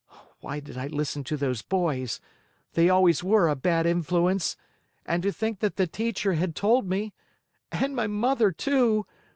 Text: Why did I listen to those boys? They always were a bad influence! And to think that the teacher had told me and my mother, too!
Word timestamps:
Why 0.39 0.59
did 0.59 0.79
I 0.79 0.87
listen 0.87 1.23
to 1.25 1.37
those 1.37 1.61
boys? 1.61 2.19
They 2.73 2.89
always 2.89 3.23
were 3.23 3.47
a 3.47 3.55
bad 3.55 3.85
influence! 3.85 4.57
And 5.05 5.21
to 5.21 5.31
think 5.31 5.59
that 5.59 5.75
the 5.75 5.85
teacher 5.85 6.33
had 6.33 6.55
told 6.55 6.89
me 6.89 7.13
and 7.71 7.95
my 7.95 8.07
mother, 8.07 8.51
too! 8.51 9.05